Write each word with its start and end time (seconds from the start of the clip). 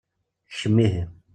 Kcem 0.51 0.75
ihi. 0.85 1.03